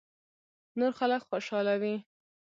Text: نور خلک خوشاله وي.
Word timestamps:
نور 0.79 0.91
خلک 0.99 1.21
خوشاله 1.29 1.73
وي. 1.81 1.95